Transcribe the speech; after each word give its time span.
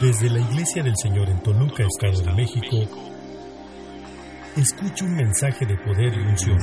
Desde 0.00 0.30
la 0.30 0.38
Iglesia 0.38 0.80
del 0.84 0.96
Señor 0.96 1.28
en 1.28 1.42
Toluca, 1.42 1.82
Estado 1.82 2.22
de 2.22 2.32
México, 2.32 2.88
escucha 4.56 5.04
un 5.04 5.16
mensaje 5.16 5.66
de 5.66 5.76
poder 5.76 6.14
y 6.14 6.20
unción. 6.20 6.58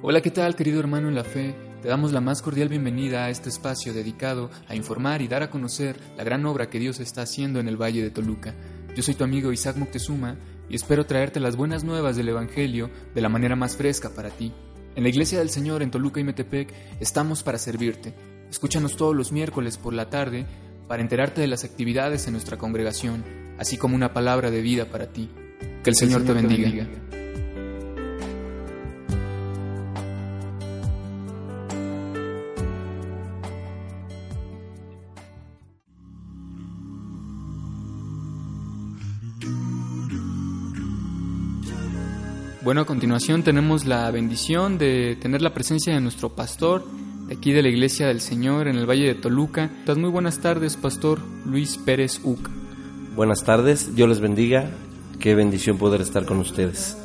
Hola, 0.00 0.22
¿qué 0.22 0.30
tal 0.30 0.56
querido 0.56 0.80
hermano 0.80 1.08
en 1.08 1.14
la 1.14 1.24
fe? 1.24 1.54
Te 1.82 1.88
damos 1.88 2.12
la 2.12 2.22
más 2.22 2.40
cordial 2.40 2.70
bienvenida 2.70 3.26
a 3.26 3.28
este 3.28 3.50
espacio 3.50 3.92
dedicado 3.92 4.48
a 4.66 4.74
informar 4.74 5.20
y 5.20 5.28
dar 5.28 5.42
a 5.42 5.50
conocer 5.50 6.00
la 6.16 6.24
gran 6.24 6.46
obra 6.46 6.70
que 6.70 6.78
Dios 6.78 7.00
está 7.00 7.20
haciendo 7.20 7.60
en 7.60 7.68
el 7.68 7.76
Valle 7.76 8.02
de 8.02 8.10
Toluca. 8.10 8.54
Yo 8.96 9.02
soy 9.02 9.14
tu 9.14 9.24
amigo 9.24 9.52
Isaac 9.52 9.76
Moctezuma 9.76 10.38
y 10.70 10.76
espero 10.76 11.04
traerte 11.04 11.40
las 11.40 11.56
buenas 11.56 11.82
nuevas 11.82 12.16
del 12.16 12.28
Evangelio 12.28 12.90
de 13.14 13.20
la 13.20 13.28
manera 13.28 13.56
más 13.56 13.76
fresca 13.76 14.10
para 14.10 14.30
ti. 14.30 14.52
En 14.94 15.02
la 15.02 15.08
Iglesia 15.08 15.40
del 15.40 15.50
Señor 15.50 15.82
en 15.82 15.90
Toluca 15.90 16.20
y 16.20 16.24
Metepec 16.24 16.72
estamos 17.00 17.42
para 17.42 17.58
servirte. 17.58 18.14
Escúchanos 18.48 18.96
todos 18.96 19.14
los 19.14 19.32
miércoles 19.32 19.76
por 19.76 19.92
la 19.92 20.08
tarde 20.08 20.46
para 20.88 21.02
enterarte 21.02 21.40
de 21.40 21.48
las 21.48 21.64
actividades 21.64 22.26
en 22.26 22.32
nuestra 22.32 22.56
congregación, 22.56 23.24
así 23.58 23.76
como 23.76 23.96
una 23.96 24.12
palabra 24.12 24.50
de 24.50 24.62
vida 24.62 24.86
para 24.86 25.06
ti. 25.06 25.28
Que 25.82 25.90
el, 25.90 25.96
Señor, 25.96 26.24
te 26.24 26.32
bendiga. 26.32 26.86
Bueno, 42.62 42.82
a 42.82 42.84
continuación 42.84 43.42
tenemos 43.42 43.86
la 43.86 44.10
bendición 44.10 44.76
de 44.76 45.16
tener 45.16 45.40
la 45.40 45.54
presencia 45.54 45.94
de 45.94 46.00
nuestro 46.02 46.28
pastor 46.28 46.84
de 47.26 47.34
aquí 47.34 47.52
de 47.52 47.62
la 47.62 47.70
Iglesia 47.70 48.08
del 48.08 48.20
Señor 48.20 48.68
en 48.68 48.76
el 48.76 48.84
Valle 48.84 49.06
de 49.06 49.14
Toluca. 49.14 49.70
Muy 49.96 50.10
buenas 50.10 50.40
tardes, 50.40 50.76
pastor 50.76 51.20
Luis 51.46 51.78
Pérez 51.78 52.20
Uc. 52.22 52.50
Buenas 53.16 53.44
tardes, 53.44 53.94
Dios 53.94 54.10
les 54.10 54.20
bendiga. 54.20 54.70
Qué 55.18 55.34
bendición 55.34 55.78
poder 55.78 56.02
estar 56.02 56.26
con 56.26 56.36
ustedes. 56.38 56.98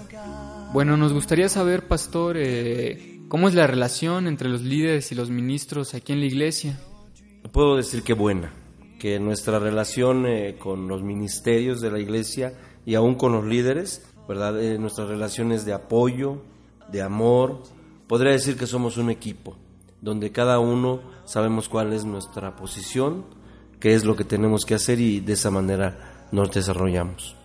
Bueno, 0.74 0.98
nos 0.98 1.14
gustaría 1.14 1.48
saber, 1.48 1.88
pastor, 1.88 2.36
eh, 2.38 3.22
cómo 3.30 3.48
es 3.48 3.56
la 3.56 3.66
relación 3.66 4.28
entre 4.28 4.50
los 4.50 4.62
líderes 4.62 5.14
y 5.14 5.16
los 5.16 5.30
ministros 5.30 5.94
aquí 5.94 6.12
en 6.12 6.20
la 6.20 6.26
iglesia. 6.26 6.82
Puedo 7.54 7.78
decir 7.78 8.04
que 8.04 8.12
buena, 8.12 8.52
que 9.00 9.22
nuestra 9.22 9.60
relación 9.60 10.26
eh, 10.26 10.58
con 10.60 10.90
los 10.90 11.02
ministerios 11.02 11.80
de 11.80 11.92
la 11.92 12.00
iglesia 12.00 12.52
y 12.86 12.96
aún 12.96 13.16
con 13.16 13.32
los 13.32 13.46
líderes 13.46 14.05
¿verdad? 14.28 14.62
Eh, 14.62 14.78
nuestras 14.78 15.08
relaciones 15.08 15.66
de 15.66 15.74
apoyo, 15.74 16.42
de 16.92 17.02
amor. 17.02 17.62
Podría 18.08 18.32
decir 18.32 18.58
que 18.58 18.68
somos 18.68 18.98
un 18.98 19.10
equipo, 19.10 19.56
donde 20.02 20.32
cada 20.32 20.60
uno 20.60 21.02
sabemos 21.26 21.70
cuál 21.70 21.94
es 21.94 22.06
nuestra 22.06 22.56
posición, 22.56 23.26
qué 23.80 23.94
es 23.94 24.06
lo 24.06 24.16
que 24.16 24.24
tenemos 24.24 24.66
que 24.66 24.76
hacer 24.76 25.00
y 25.00 25.20
de 25.20 25.34
esa 25.34 25.52
manera 25.52 26.28
nos 26.32 26.52
desarrollamos. 26.52 27.36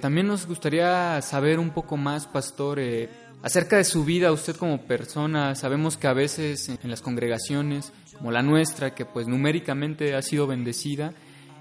También 0.00 0.26
nos 0.26 0.46
gustaría 0.46 1.20
saber 1.22 1.58
un 1.58 1.70
poco 1.70 1.96
más, 1.96 2.26
pastor, 2.26 2.78
eh, 2.78 3.08
acerca 3.42 3.76
de 3.76 3.84
su 3.84 4.04
vida, 4.04 4.32
usted 4.32 4.56
como 4.56 4.82
persona. 4.82 5.54
Sabemos 5.54 5.96
que 5.96 6.06
a 6.06 6.12
veces 6.12 6.68
en 6.68 6.90
las 6.90 7.00
congregaciones, 7.00 7.92
como 8.18 8.30
la 8.30 8.42
nuestra, 8.42 8.94
que 8.94 9.04
pues 9.04 9.26
numéricamente 9.26 10.14
ha 10.14 10.22
sido 10.22 10.46
bendecida, 10.46 11.14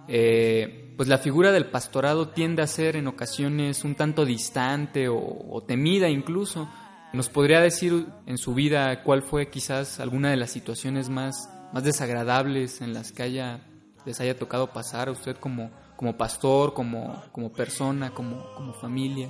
eh, 0.08 0.94
pues 0.98 1.09
la 1.09 1.18
figura 1.18 1.52
del 1.52 1.68
pastorado 1.68 2.30
tiende 2.30 2.62
a 2.62 2.68
ser 2.68 2.96
en 2.96 3.08
ocasiones 3.08 3.84
un 3.84 3.96
tanto 3.96 4.26
distante 4.26 5.08
o, 5.10 5.64
temida 5.66 6.10
incluso. 6.10 6.70
¿Nos 7.14 7.30
podría 7.30 7.60
decir 7.60 8.08
en 8.26 8.38
su 8.38 8.54
vida 8.54 9.04
cuál 9.04 9.22
fue 9.22 9.50
quizás 9.50 10.00
alguna 10.00 10.32
de 10.32 10.38
las 10.38 10.52
situaciones 10.52 11.10
más, 11.10 11.50
más 11.72 11.84
desagradables 11.84 12.82
en 12.82 12.94
las 12.94 13.12
que 13.12 13.23
haya, 13.23 13.61
les 14.05 14.20
haya 14.20 14.38
tocado 14.38 14.72
pasar 14.72 15.10
a 15.10 15.11
usted 15.11 15.38
como, 15.38 15.72
como 15.95 16.17
pastor, 16.17 16.73
como, 16.73 17.23
como 17.32 17.52
persona, 17.52 18.11
como, 18.11 18.54
como 18.56 18.73
familia? 18.73 19.30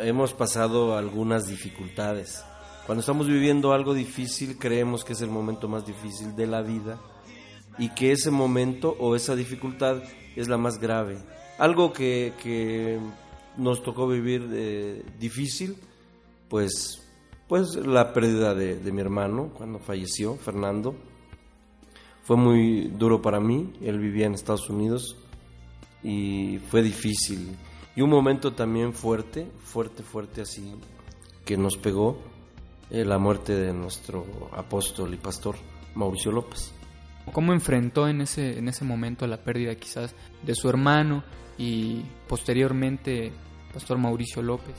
Hemos 0.00 0.34
pasado 0.34 0.96
algunas 0.96 1.46
dificultades. 1.46 2.44
Cuando 2.86 3.00
estamos 3.00 3.26
viviendo 3.26 3.72
algo 3.72 3.94
difícil, 3.94 4.58
creemos 4.58 5.04
que 5.04 5.14
es 5.14 5.20
el 5.20 5.30
momento 5.30 5.68
más 5.68 5.86
difícil 5.86 6.36
de 6.36 6.46
la 6.46 6.60
vida 6.60 6.98
y 7.78 7.90
que 7.90 8.12
ese 8.12 8.30
momento 8.30 8.96
o 8.98 9.16
esa 9.16 9.36
dificultad 9.36 10.02
es 10.34 10.48
la 10.48 10.58
más 10.58 10.78
grave. 10.78 11.18
Algo 11.58 11.92
que, 11.92 12.98
nos 13.56 13.82
tocó 13.82 14.06
vivir 14.06 14.50
eh, 14.52 15.02
difícil, 15.18 15.76
pues, 16.48 17.02
pues 17.48 17.74
la 17.76 18.12
pérdida 18.12 18.54
de, 18.54 18.76
de 18.76 18.92
mi 18.92 19.00
hermano 19.00 19.50
cuando 19.56 19.78
falleció, 19.78 20.36
Fernando. 20.36 20.94
Fue 22.22 22.36
muy 22.36 22.88
duro 22.88 23.22
para 23.22 23.40
mí, 23.40 23.72
él 23.80 23.98
vivía 23.98 24.26
en 24.26 24.34
Estados 24.34 24.68
Unidos 24.68 25.16
y 26.02 26.58
fue 26.70 26.82
difícil. 26.82 27.56
Y 27.94 28.02
un 28.02 28.10
momento 28.10 28.52
también 28.52 28.92
fuerte, 28.92 29.50
fuerte, 29.64 30.02
fuerte 30.02 30.42
así, 30.42 30.74
que 31.46 31.56
nos 31.56 31.76
pegó, 31.78 32.18
eh, 32.90 33.04
la 33.04 33.18
muerte 33.18 33.54
de 33.54 33.72
nuestro 33.72 34.24
apóstol 34.52 35.14
y 35.14 35.16
pastor 35.16 35.56
Mauricio 35.94 36.30
López. 36.30 36.72
¿Cómo 37.32 37.52
enfrentó 37.52 38.08
en 38.08 38.20
ese, 38.20 38.58
en 38.58 38.68
ese 38.68 38.84
momento 38.84 39.26
la 39.26 39.42
pérdida 39.42 39.74
quizás 39.74 40.14
de 40.42 40.54
su 40.54 40.68
hermano 40.68 41.24
y 41.58 42.02
posteriormente 42.28 43.32
Pastor 43.72 43.98
Mauricio 43.98 44.42
López? 44.42 44.74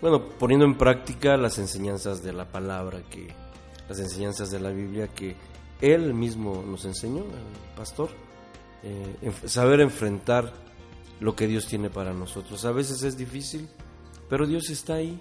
Bueno, 0.00 0.24
poniendo 0.38 0.64
en 0.64 0.78
práctica 0.78 1.36
las 1.36 1.58
enseñanzas 1.58 2.22
de 2.22 2.32
la 2.32 2.46
palabra, 2.46 3.02
que 3.10 3.28
las 3.88 3.98
enseñanzas 3.98 4.50
de 4.50 4.60
la 4.60 4.70
Biblia 4.70 5.08
que 5.08 5.34
él 5.80 6.14
mismo 6.14 6.62
nos 6.64 6.84
enseñó, 6.84 7.22
el 7.22 7.76
pastor, 7.76 8.10
eh, 8.84 9.32
saber 9.46 9.80
enfrentar 9.80 10.52
lo 11.20 11.34
que 11.34 11.48
Dios 11.48 11.66
tiene 11.66 11.90
para 11.90 12.12
nosotros. 12.12 12.64
A 12.64 12.72
veces 12.72 13.02
es 13.02 13.16
difícil, 13.16 13.68
pero 14.28 14.46
Dios 14.46 14.70
está 14.70 14.94
ahí. 14.94 15.20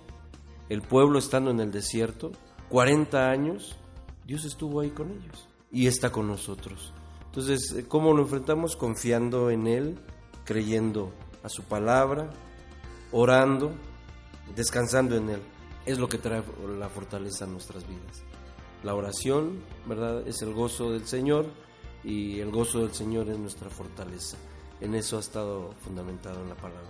El 0.69 0.83
pueblo 0.83 1.17
estando 1.17 1.49
en 1.49 1.59
el 1.59 1.71
desierto, 1.71 2.31
40 2.69 3.29
años, 3.29 3.75
Dios 4.25 4.45
estuvo 4.45 4.81
ahí 4.81 4.91
con 4.91 5.11
ellos 5.11 5.47
y 5.71 5.87
está 5.87 6.11
con 6.11 6.27
nosotros. 6.27 6.93
Entonces, 7.25 7.71
eh, 7.73 7.85
¿cómo 7.87 8.13
lo 8.13 8.23
enfrentamos? 8.23 8.75
Confiando 8.75 9.49
en 9.51 9.67
Él, 9.67 9.99
creyendo 10.45 11.11
a 11.43 11.49
su 11.49 11.63
palabra, 11.63 12.29
orando, 13.11 13.71
descansando 14.55 15.15
en 15.15 15.29
Él. 15.29 15.41
Es 15.85 15.99
lo 15.99 16.09
que 16.09 16.17
trae 16.17 16.43
la 16.77 16.89
fortaleza 16.89 17.45
a 17.45 17.47
nuestras 17.47 17.87
vidas. 17.87 18.23
La 18.83 18.95
oración, 18.95 19.61
¿verdad? 19.85 20.27
Es 20.27 20.41
el 20.41 20.53
gozo 20.53 20.91
del 20.91 21.07
Señor 21.07 21.45
y 22.03 22.39
el 22.39 22.51
gozo 22.51 22.79
del 22.79 22.93
Señor 22.93 23.29
es 23.29 23.37
nuestra 23.37 23.69
fortaleza. 23.69 24.37
En 24.81 24.95
eso 24.95 25.17
ha 25.17 25.19
estado 25.19 25.73
fundamentado 25.83 26.41
en 26.41 26.49
la 26.49 26.55
palabra. 26.55 26.89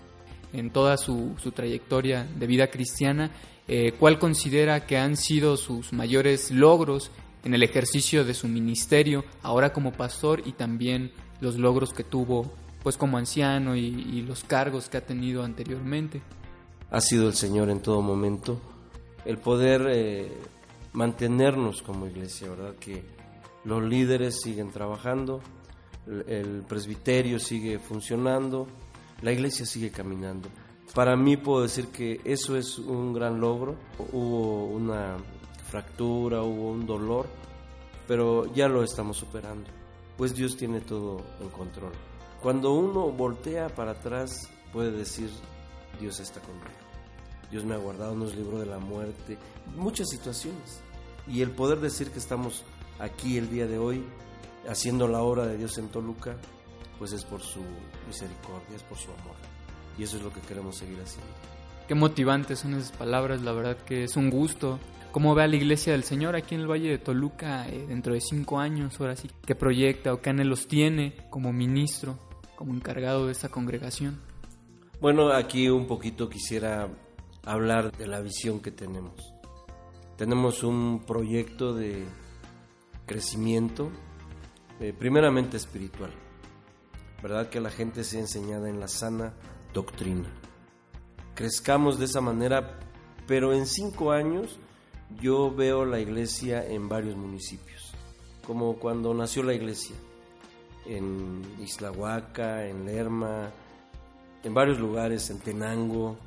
En 0.54 0.72
toda 0.72 0.98
su, 0.98 1.36
su 1.42 1.52
trayectoria 1.52 2.24
de 2.24 2.48
vida 2.48 2.68
cristiana, 2.68 3.32
eh, 3.68 3.94
¿cuál 4.00 4.18
considera 4.18 4.86
que 4.86 4.98
han 4.98 5.18
sido 5.18 5.58
sus 5.58 5.94
mayores 5.94 6.52
logros 6.52 7.12
en 7.44 7.54
el 7.54 7.64
ejercicio 7.64 8.26
de 8.26 8.34
su 8.34 8.48
ministerio, 8.48 9.24
ahora 9.42 9.74
como 9.74 9.92
pastor 9.92 10.42
y 10.46 10.54
también 10.54 11.12
los 11.40 11.58
logros 11.58 11.94
que 11.94 12.04
tuvo 12.04 12.52
pues 12.84 12.98
como 12.98 13.18
anciano 13.18 13.76
y, 13.76 14.22
los 14.22 14.44
cargos 14.44 14.90
que 14.90 14.98
ha 14.98 15.06
tenido 15.06 15.44
anteriormente. 15.44 16.22
Ha 16.90 17.02
sido 17.02 17.28
el 17.28 17.34
Señor 17.34 17.70
en 17.70 17.82
todo 17.82 18.02
momento 18.02 18.62
el 19.26 19.38
poder 19.38 19.88
eh, 19.90 20.32
mantenernos 20.94 21.82
como 21.82 22.08
iglesia, 22.08 22.50
¿verdad? 22.50 22.76
Que 22.80 23.04
los 23.66 23.84
líderes 23.84 24.40
siguen 24.42 24.72
trabajando, 24.72 25.42
el 26.28 26.64
presbiterio 26.68 27.40
sigue 27.40 27.80
funcionando, 27.80 28.68
la 29.22 29.34
iglesia 29.34 29.66
sigue 29.66 29.92
caminando. 29.92 30.48
Para 30.94 31.18
mí 31.18 31.36
puedo 31.36 31.64
decir 31.64 31.88
que 31.88 32.22
eso 32.24 32.56
es 32.56 32.80
un 32.80 33.14
gran 33.14 33.42
logro. 33.42 33.76
Hubo 34.14 34.68
una 34.68 35.18
fractura, 35.70 36.42
hubo 36.44 36.72
un 36.72 36.86
dolor, 36.86 37.28
pero 38.08 38.52
ya 38.54 38.68
lo 38.68 38.84
estamos 38.84 39.18
superando, 39.18 39.70
pues 40.18 40.34
Dios 40.34 40.58
tiene 40.58 40.82
todo 40.82 41.22
en 41.40 41.50
control. 41.50 41.92
Cuando 42.42 42.74
uno 42.74 43.10
voltea 43.12 43.68
para 43.70 43.92
atrás, 43.92 44.50
puede 44.72 44.92
decir, 44.92 45.30
Dios 46.00 46.20
está 46.20 46.40
conmigo. 46.40 46.66
Dios 47.52 47.66
me 47.66 47.76
ha 47.76 47.78
guardado, 47.78 48.16
nos 48.16 48.36
libró 48.36 48.60
de 48.60 48.66
la 48.66 48.80
muerte, 48.80 49.38
muchas 49.76 50.10
situaciones. 50.10 50.82
Y 51.28 51.42
el 51.42 51.52
poder 51.52 51.80
decir 51.80 52.12
que 52.12 52.20
estamos 52.20 52.64
aquí 53.00 53.38
el 53.38 53.50
día 53.50 53.68
de 53.68 53.78
hoy, 53.78 54.04
haciendo 54.70 55.08
la 55.08 55.22
obra 55.22 55.46
de 55.46 55.58
Dios 55.58 55.78
en 55.78 55.90
Toluca, 55.90 56.38
pues 57.00 57.12
es 57.14 57.24
por 57.24 57.42
su 57.42 57.62
misericordia, 58.08 58.76
es 58.76 58.84
por 58.84 58.98
su 58.98 59.12
amor. 59.12 59.36
Y 59.98 60.04
eso 60.04 60.18
es 60.18 60.24
lo 60.24 60.32
que 60.32 60.42
queremos 60.42 60.78
seguir 60.78 61.00
haciendo. 61.02 61.57
Qué 61.88 61.96
motivantes 61.96 62.60
son 62.60 62.74
esas 62.74 62.92
palabras, 62.92 63.42
la 63.42 63.54
verdad 63.54 63.78
que 63.78 64.04
es 64.04 64.18
un 64.18 64.30
gusto 64.30 64.80
cómo 65.18 65.34
ve 65.34 65.42
a 65.42 65.48
la 65.48 65.56
iglesia 65.56 65.94
del 65.94 66.04
Señor 66.04 66.36
aquí 66.36 66.54
en 66.54 66.62
el 66.62 66.70
Valle 66.70 66.90
de 66.90 66.98
Toluca 67.00 67.68
eh, 67.68 67.86
dentro 67.88 68.14
de 68.14 68.22
cinco 68.22 68.60
años, 68.60 69.00
ahora 69.00 69.16
sí, 69.16 69.28
qué 69.48 69.56
proyecta 69.56 70.14
o 70.14 70.22
qué 70.22 70.30
anhelos 70.30 70.68
tiene 70.68 71.16
como 71.32 71.52
ministro, 71.52 72.20
como 72.56 72.74
encargado 72.74 73.26
de 73.26 73.32
esta 73.32 73.50
congregación. 73.50 74.22
Bueno, 75.02 75.32
aquí 75.32 75.70
un 75.70 75.88
poquito 75.88 76.30
quisiera 76.30 76.88
hablar 77.46 77.92
de 77.98 78.06
la 78.06 78.20
visión 78.22 78.60
que 78.60 78.70
tenemos. 78.70 79.34
Tenemos 80.18 80.64
un 80.64 81.04
proyecto 81.04 81.74
de 81.74 82.06
crecimiento, 83.08 83.90
eh, 84.80 84.94
primeramente 84.94 85.58
espiritual, 85.58 86.12
¿verdad? 87.24 87.50
Que 87.50 87.60
la 87.60 87.72
gente 87.72 88.04
sea 88.04 88.20
enseñada 88.20 88.70
en 88.70 88.80
la 88.80 88.88
sana 88.88 89.34
doctrina. 89.74 90.32
Crezcamos 91.38 92.00
de 92.00 92.06
esa 92.06 92.20
manera, 92.20 92.80
pero 93.28 93.54
en 93.54 93.68
cinco 93.68 94.12
años 94.12 94.58
yo 95.22 95.54
veo 95.54 95.86
la 95.86 96.00
iglesia 96.00 96.66
en 96.68 96.90
varios 96.90 97.16
municipios, 97.16 97.92
como 98.44 98.78
cuando 98.78 99.14
nació 99.14 99.44
la 99.44 99.54
iglesia, 99.54 99.96
en 100.88 101.44
Islahuaca, 101.62 102.66
en 102.66 102.88
Lerma, 102.88 103.52
en 104.44 104.52
varios 104.52 104.80
lugares, 104.80 105.30
en 105.30 105.38
Tenango. 105.38 106.18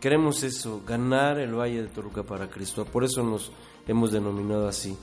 Queremos 0.00 0.44
eso, 0.44 0.80
ganar 0.86 1.40
el 1.40 1.52
Valle 1.52 1.82
de 1.82 1.88
Toluca 1.88 2.22
para 2.22 2.48
Cristo. 2.48 2.84
Por 2.84 3.02
eso 3.02 3.24
nos 3.24 3.50
hemos 3.88 4.12
denominado 4.12 4.68
así. 4.68 4.96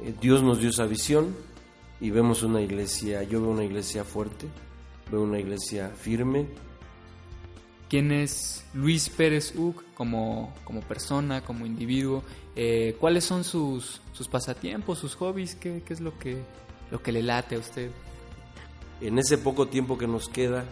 Eh, 0.00 0.12
Dios 0.20 0.42
nos 0.42 0.58
dio 0.58 0.70
esa 0.70 0.86
visión 0.86 1.36
y 2.00 2.10
vemos 2.10 2.42
una 2.42 2.60
iglesia, 2.60 3.22
yo 3.22 3.40
veo 3.40 3.50
una 3.50 3.64
iglesia 3.64 4.02
fuerte, 4.02 4.48
veo 5.08 5.22
una 5.22 5.38
iglesia 5.38 5.90
firme. 5.90 6.48
¿Quién 7.90 8.12
es 8.12 8.64
Luis 8.72 9.08
Pérez 9.08 9.52
Uc 9.56 9.82
como, 9.94 10.54
como 10.62 10.80
persona, 10.80 11.42
como 11.42 11.66
individuo? 11.66 12.22
Eh, 12.54 12.96
¿Cuáles 13.00 13.24
son 13.24 13.42
sus, 13.42 14.00
sus 14.12 14.28
pasatiempos, 14.28 15.00
sus 15.00 15.16
hobbies? 15.16 15.56
¿Qué, 15.56 15.82
¿Qué, 15.84 15.92
es 15.92 16.00
lo 16.00 16.16
que, 16.16 16.40
lo 16.92 17.02
que 17.02 17.10
le 17.10 17.20
late 17.20 17.56
a 17.56 17.58
usted? 17.58 17.90
En 19.00 19.18
ese 19.18 19.38
poco 19.38 19.66
tiempo 19.66 19.98
que 19.98 20.06
nos 20.06 20.28
queda, 20.28 20.64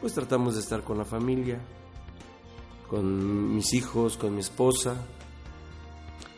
pues 0.00 0.14
tratamos 0.14 0.54
de 0.54 0.60
estar 0.60 0.84
con 0.84 0.96
la 0.96 1.04
familia, 1.04 1.58
con 2.88 3.56
mis 3.56 3.74
hijos, 3.74 4.16
con 4.16 4.32
mi 4.36 4.40
esposa, 4.40 4.94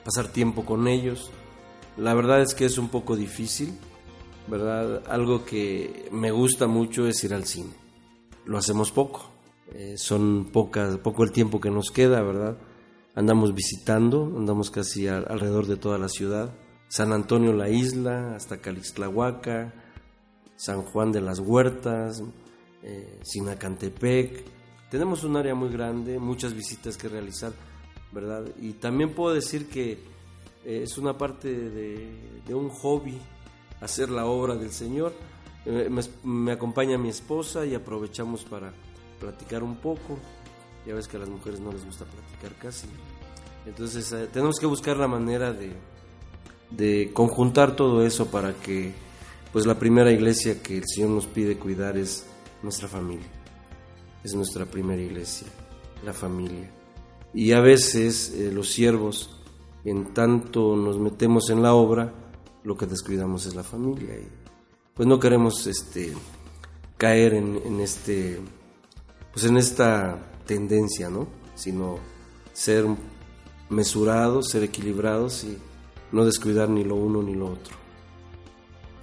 pasar 0.02 0.28
tiempo 0.28 0.64
con 0.64 0.88
ellos. 0.88 1.30
La 1.98 2.14
verdad 2.14 2.40
es 2.40 2.54
que 2.54 2.64
es 2.64 2.78
un 2.78 2.88
poco 2.88 3.16
difícil, 3.16 3.78
¿verdad? 4.46 5.02
Algo 5.10 5.44
que 5.44 6.08
me 6.10 6.30
gusta 6.30 6.66
mucho 6.66 7.06
es 7.06 7.22
ir 7.22 7.34
al 7.34 7.44
cine. 7.44 7.74
Lo 8.46 8.56
hacemos 8.56 8.90
poco. 8.90 9.36
Eh, 9.72 9.96
son 9.96 10.50
pocas, 10.52 10.98
poco 10.98 11.24
el 11.24 11.32
tiempo 11.32 11.60
que 11.60 11.70
nos 11.70 11.90
queda, 11.90 12.22
¿verdad? 12.22 12.58
Andamos 13.14 13.54
visitando, 13.54 14.32
andamos 14.36 14.70
casi 14.70 15.08
alrededor 15.08 15.66
de 15.66 15.76
toda 15.76 15.98
la 15.98 16.08
ciudad. 16.08 16.54
San 16.88 17.12
Antonio 17.12 17.52
la 17.52 17.68
isla, 17.68 18.36
hasta 18.36 18.60
Calixtlahuaca, 18.60 19.74
San 20.56 20.82
Juan 20.82 21.12
de 21.12 21.20
las 21.20 21.40
Huertas, 21.40 22.22
eh, 22.82 23.20
Sinacantepec. 23.22 24.44
Tenemos 24.90 25.24
un 25.24 25.36
área 25.36 25.54
muy 25.54 25.70
grande, 25.70 26.18
muchas 26.18 26.54
visitas 26.54 26.96
que 26.96 27.08
realizar, 27.08 27.52
¿verdad? 28.12 28.44
Y 28.60 28.74
también 28.74 29.14
puedo 29.14 29.34
decir 29.34 29.68
que 29.68 29.92
eh, 30.64 30.82
es 30.82 30.96
una 30.98 31.16
parte 31.16 31.52
de, 31.52 32.54
un 32.54 32.68
hobby 32.68 33.18
hacer 33.80 34.10
la 34.10 34.26
obra 34.26 34.54
del 34.54 34.70
Señor. 34.70 35.12
Eh, 35.64 35.90
me, 36.22 36.52
acompaña 36.52 36.96
mi 36.98 37.08
esposa 37.08 37.66
y 37.66 37.74
aprovechamos 37.74 38.44
para 38.44 38.72
platicar 39.18 39.62
un 39.62 39.76
poco. 39.76 40.18
Ya 40.86 40.94
ves 40.94 41.08
que 41.08 41.16
a 41.16 41.20
las 41.20 41.28
mujeres 41.28 41.60
no 41.60 41.72
les 41.72 41.84
gusta 41.84 42.04
platicar 42.04 42.52
casi. 42.60 42.86
Entonces 43.66 44.14
tenemos 44.32 44.58
que 44.60 44.66
buscar 44.66 44.96
la 44.96 45.08
manera 45.08 45.52
de, 45.52 45.72
de 46.70 47.10
conjuntar 47.12 47.74
todo 47.74 48.04
eso 48.04 48.26
para 48.26 48.54
que 48.54 48.94
pues 49.52 49.66
la 49.66 49.78
primera 49.78 50.12
iglesia 50.12 50.62
que 50.62 50.78
el 50.78 50.84
Señor 50.86 51.10
nos 51.10 51.26
pide 51.26 51.56
cuidar 51.56 51.96
es 51.96 52.26
nuestra 52.62 52.88
familia. 52.88 53.26
Es 54.22 54.34
nuestra 54.34 54.66
primera 54.66 55.00
iglesia, 55.00 55.46
la 56.04 56.12
familia. 56.12 56.70
Y 57.32 57.52
a 57.52 57.60
veces 57.60 58.32
eh, 58.34 58.50
los 58.52 58.70
siervos, 58.70 59.40
en 59.84 60.12
tanto 60.14 60.76
nos 60.76 60.98
metemos 60.98 61.50
en 61.50 61.62
la 61.62 61.74
obra, 61.74 62.12
lo 62.64 62.76
que 62.76 62.86
descuidamos 62.86 63.46
es 63.46 63.54
la 63.54 63.62
familia. 63.62 64.18
Y 64.18 64.28
pues 64.94 65.08
no 65.08 65.20
queremos 65.20 65.66
este, 65.66 66.12
caer 66.96 67.34
en, 67.34 67.80
este, 67.80 68.40
pues 69.37 69.44
en 69.44 69.59
esta 69.59 70.19
tendencia, 70.47 71.11
¿no? 71.11 71.29
Sino 71.56 71.99
ser 72.55 72.87
mesurados, 73.69 74.49
ser 74.49 74.62
equilibrados 74.62 75.44
y 75.44 75.59
no 76.11 76.25
descuidar 76.25 76.71
ni 76.71 76.85
lo 76.85 76.94
uno 76.94 77.23
ni 77.23 77.35
lo 77.35 77.49
otro. 77.49 77.77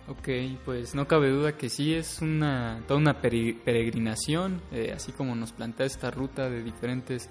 Ok, 0.08 0.30
pues 0.66 0.96
no 0.96 1.08
cabe 1.08 1.30
duda 1.30 1.56
que 1.56 1.70
sí 1.70 1.94
es 1.94 2.20
una 2.20 2.82
toda 2.88 3.00
una 3.00 3.22
peregrinación, 3.22 4.60
eh, 4.72 4.92
así 4.96 5.12
como 5.12 5.36
nos 5.36 5.52
plantea 5.52 5.86
esta 5.86 6.10
ruta 6.10 6.50
de 6.50 6.64
diferentes 6.64 7.30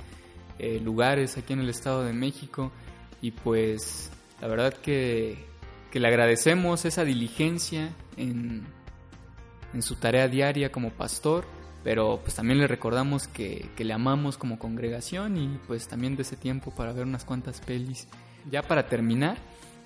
eh, 0.61 0.79
lugares 0.79 1.37
aquí 1.37 1.55
en 1.55 1.59
el 1.59 1.71
Estado 1.71 2.05
de 2.05 2.13
México 2.13 2.71
y 3.21 3.33
pues 3.33 4.13
la 4.41 4.47
verdad 4.47 4.75
que, 4.75 5.45
que 5.91 5.99
le 5.99 6.07
agradecemos 6.07 6.85
esa 6.85 7.05
diligencia 7.05 7.91
en, 8.17 8.65
en, 9.75 9.83
su 9.83 9.97
tarea 9.97 10.29
diaria 10.29 10.71
como 10.71 10.91
pastor, 10.91 11.47
pero 11.85 12.21
pues 12.23 12.35
también 12.35 12.59
le 12.59 12.67
recordamos 12.67 13.27
que, 13.29 13.71
que 13.77 13.85
le 13.85 13.93
amamos 13.93 14.39
como 14.39 14.59
congregación 14.59 15.37
y 15.37 15.59
pues 15.67 15.89
también 15.89 16.17
de 16.17 16.23
ese 16.23 16.37
tiempo 16.37 16.71
para 16.71 16.93
ver 16.93 17.05
unas 17.05 17.25
cuantas 17.25 17.61
pelis. 17.61 18.07
Ya 18.51 18.63
para 18.63 18.87
terminar, 18.87 19.39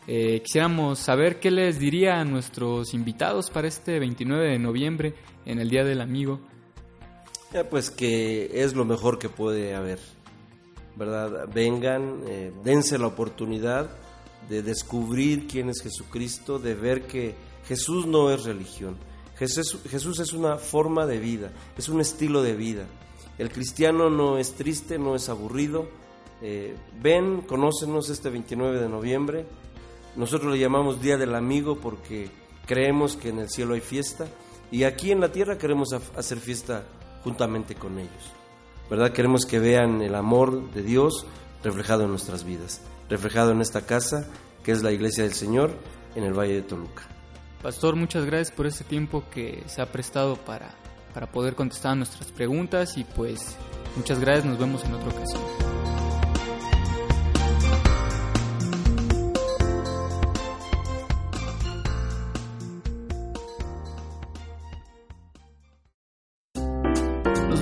eh, 0.08 0.40
quisiéramos 0.42 1.00
saber 1.00 1.40
qué 1.40 1.50
les 1.50 1.80
diría 1.80 2.20
a 2.20 2.24
nuestros 2.24 2.94
invitados 2.94 3.50
para 3.50 3.66
este 3.66 3.98
29 3.98 4.50
de 4.52 4.58
noviembre 4.58 5.14
en 5.44 5.58
el 5.58 5.68
Día 5.68 5.84
del 5.84 6.00
Amigo. 6.00 6.40
pues 7.70 7.90
que 7.90 8.62
es 8.62 8.74
lo 8.74 8.84
mejor 8.84 9.18
que 9.18 9.28
puede 9.28 9.74
haber, 9.74 9.98
¿verdad? 10.94 11.48
Vengan, 11.52 12.20
eh, 12.28 12.52
dense 12.62 12.98
la 12.98 13.08
oportunidad 13.08 13.90
de 14.48 14.62
descubrir 14.62 15.48
quién 15.48 15.70
es 15.70 15.82
Jesucristo, 15.82 16.58
de 16.60 16.74
ver 16.74 17.06
que 17.06 17.34
Jesús 17.66 18.06
no 18.06 18.30
es 18.30 18.44
religión. 18.44 18.96
Jesús, 19.38 20.20
es 20.20 20.32
una 20.32 20.56
forma 20.56 21.06
de 21.06 21.18
vida, 21.18 21.52
es 21.76 21.88
un 21.88 22.00
estilo 22.00 22.42
de 22.42 22.54
vida. 22.54 22.86
El 23.38 23.50
cristiano 23.50 24.08
no 24.08 24.38
es 24.38 24.52
triste, 24.52 24.98
no 24.98 25.14
es 25.14 25.28
aburrido. 25.28 25.88
Eh, 26.42 26.74
ven, 27.02 27.42
conócenos 27.42 28.08
este 28.08 28.30
29 28.30 28.80
de 28.80 28.88
noviembre 28.88 29.46
nosotros 30.16 30.50
le 30.50 30.58
llamamos 30.58 31.02
Día 31.02 31.18
del 31.18 31.34
Amigo 31.34 31.76
porque 31.76 32.30
creemos 32.66 33.16
que 33.16 33.28
en 33.28 33.38
el 33.38 33.50
cielo 33.50 33.74
hay 33.74 33.82
fiesta 33.82 34.26
y 34.70 34.84
aquí 34.84 35.10
en 35.10 35.20
la 35.20 35.30
tierra 35.30 35.58
queremos 35.58 35.92
hacer 35.92 36.38
fiesta 36.38 36.84
juntamente 37.22 37.74
con 37.74 37.98
ellos. 37.98 38.32
¿Verdad? 38.88 39.12
Queremos 39.12 39.44
que 39.44 39.58
vean 39.58 40.00
el 40.00 40.14
amor 40.14 40.72
de 40.72 40.82
Dios 40.82 41.26
reflejado 41.62 42.04
en 42.04 42.10
nuestras 42.10 42.44
vidas, 42.44 42.80
reflejado 43.10 43.52
en 43.52 43.60
esta 43.60 43.82
casa 43.82 44.26
que 44.64 44.72
es 44.72 44.82
la 44.82 44.90
iglesia 44.90 45.24
del 45.24 45.34
Señor 45.34 45.70
en 46.14 46.24
el 46.24 46.32
Valle 46.32 46.54
de 46.54 46.62
Toluca. 46.62 47.15
Pastor, 47.62 47.96
muchas 47.96 48.24
gracias 48.24 48.50
por 48.50 48.66
este 48.66 48.84
tiempo 48.84 49.24
que 49.30 49.62
se 49.66 49.82
ha 49.82 49.86
prestado 49.86 50.36
para, 50.36 50.70
para 51.14 51.30
poder 51.30 51.54
contestar 51.54 51.96
nuestras 51.96 52.30
preguntas 52.30 52.96
y 52.96 53.04
pues 53.04 53.56
muchas 53.96 54.20
gracias, 54.20 54.44
nos 54.44 54.58
vemos 54.58 54.84
en 54.84 54.94
otra 54.94 55.08
ocasión. 55.08 55.75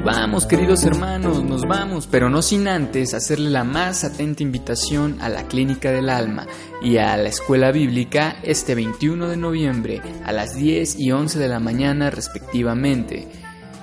Vamos, 0.05 0.47
queridos 0.47 0.85
hermanos, 0.85 1.43
nos 1.43 1.63
vamos, 1.63 2.07
pero 2.07 2.29
no 2.29 2.43
sin 2.43 2.69
antes 2.69 3.15
hacerle 3.15 3.49
la 3.51 3.65
más 3.65 4.05
atenta 4.05 4.43
invitación 4.43 5.21
a 5.23 5.31
la 5.31 5.49
Clínica 5.49 5.91
del 5.91 6.11
Alma 6.11 6.47
y 6.83 6.99
a 6.99 7.17
la 7.17 7.31
Escuela 7.31 7.73
Bíblica 7.73 8.37
este 8.43 8.75
21 8.75 9.29
de 9.29 9.37
noviembre 9.39 10.03
a 10.25 10.33
las 10.33 10.55
10 10.55 11.01
y 11.01 11.11
11 11.11 11.39
de 11.39 11.49
la 11.49 11.59
mañana 11.59 12.11
respectivamente. 12.11 13.27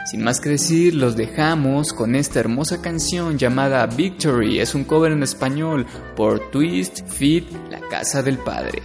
Sin 0.06 0.24
más 0.24 0.40
que 0.40 0.50
decir, 0.50 0.94
los 0.94 1.16
dejamos 1.16 1.94
con 1.94 2.16
esta 2.16 2.40
hermosa 2.40 2.82
canción 2.82 3.38
llamada 3.38 3.86
Victory. 3.88 4.60
Es 4.60 4.76
un 4.76 4.84
cover 4.84 5.12
en 5.12 5.24
español 5.24 5.86
por 6.16 6.52
Twist 6.52 7.08
Fit, 7.08 7.46
la 7.70 7.80
Casa 7.90 8.22
del 8.22 8.38
Padre. 8.38 8.82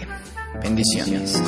Bendiciones. 0.63 1.43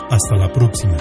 Hasta 0.09 0.37
la 0.37 0.51
próxima. 0.51 0.97